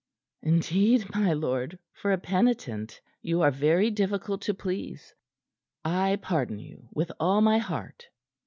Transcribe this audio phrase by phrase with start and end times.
[0.41, 5.13] "Indeed, my lord, for a penitent, you are very difficult to please.
[5.85, 8.07] I pardon you with all my heart."